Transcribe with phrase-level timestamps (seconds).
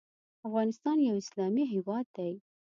[0.47, 2.33] افغانستان یو اسلامی هیواد دی.